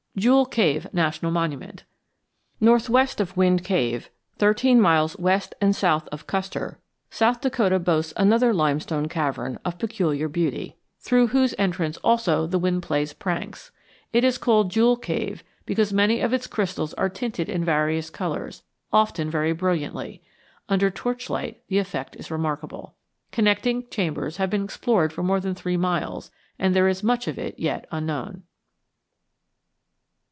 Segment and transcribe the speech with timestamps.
[0.17, 1.83] JEWEL CAVE NATIONAL MONUMENT
[2.59, 6.77] Northwest of Wind Cave, thirteen miles west and south of Custer,
[7.09, 12.83] South Dakota boasts another limestone cavern of peculiar beauty, through whose entrance also the wind
[12.83, 13.71] plays pranks.
[14.11, 18.63] It is called Jewel Cave because many of its crystals are tinted in various colors,
[18.91, 20.21] often very brilliantly.
[20.67, 22.95] Under torchlight the effect is remarkable.
[23.31, 27.39] Connecting chambers have been explored for more than three miles, and there is much of
[27.39, 28.43] it yet unknown.